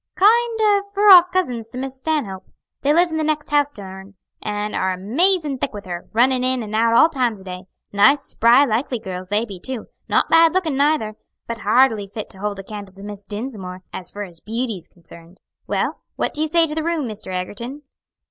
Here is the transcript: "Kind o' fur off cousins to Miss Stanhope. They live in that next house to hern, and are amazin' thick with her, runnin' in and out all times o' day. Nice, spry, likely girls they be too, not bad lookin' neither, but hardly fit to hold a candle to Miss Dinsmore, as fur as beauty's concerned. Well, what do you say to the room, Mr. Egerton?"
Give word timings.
"Kind 0.15 0.57
o' 0.61 0.81
fur 0.95 1.11
off 1.11 1.31
cousins 1.31 1.69
to 1.69 1.77
Miss 1.77 1.99
Stanhope. 1.99 2.47
They 2.81 2.91
live 2.91 3.11
in 3.11 3.17
that 3.17 3.23
next 3.25 3.51
house 3.51 3.69
to 3.73 3.83
hern, 3.83 4.15
and 4.41 4.73
are 4.75 4.93
amazin' 4.93 5.59
thick 5.59 5.73
with 5.75 5.85
her, 5.85 6.09
runnin' 6.11 6.43
in 6.43 6.63
and 6.63 6.73
out 6.73 6.93
all 6.95 7.07
times 7.07 7.41
o' 7.41 7.43
day. 7.43 7.65
Nice, 7.93 8.23
spry, 8.23 8.65
likely 8.65 8.97
girls 8.97 9.27
they 9.27 9.45
be 9.45 9.59
too, 9.59 9.85
not 10.09 10.27
bad 10.27 10.53
lookin' 10.55 10.75
neither, 10.75 11.17
but 11.45 11.59
hardly 11.59 12.07
fit 12.07 12.31
to 12.31 12.39
hold 12.39 12.57
a 12.57 12.63
candle 12.63 12.95
to 12.95 13.03
Miss 13.03 13.23
Dinsmore, 13.25 13.83
as 13.93 14.09
fur 14.09 14.23
as 14.23 14.39
beauty's 14.39 14.87
concerned. 14.87 15.39
Well, 15.67 15.99
what 16.15 16.33
do 16.33 16.41
you 16.41 16.47
say 16.47 16.65
to 16.65 16.73
the 16.73 16.83
room, 16.83 17.07
Mr. 17.07 17.27
Egerton?" 17.31 17.83